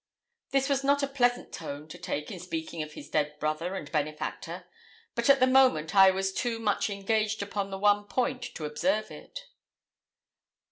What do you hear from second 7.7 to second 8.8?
one point to